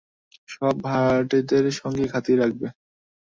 সব 0.49 0.75
ভাড়াটেদের 0.83 1.65
সঙ্গে 1.79 2.05
খাতির 2.13 2.37
রাখবে। 2.41 2.67